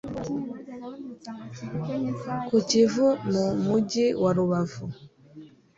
[2.47, 4.83] ku Kivu mu mugi wa Rubavu